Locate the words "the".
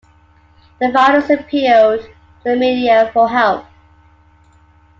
0.79-0.91, 2.43-2.55